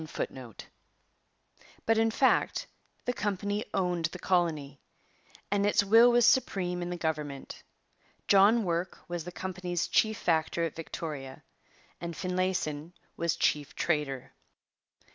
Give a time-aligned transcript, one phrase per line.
[1.85, 2.65] But, in fact,
[3.05, 4.81] the company owned the colony,
[5.51, 7.61] and its will was supreme in the government.
[8.27, 11.43] John Work was the company's chief factor at Victoria
[11.99, 14.31] and Finlayson was chief trader.